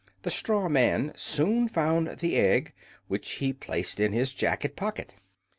[0.23, 2.73] The straw man soon found the egg,
[3.07, 5.13] which he placed in his jacket pocket.